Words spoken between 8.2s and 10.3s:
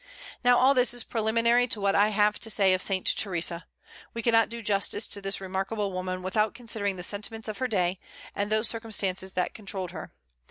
and those circumstances that controlled her.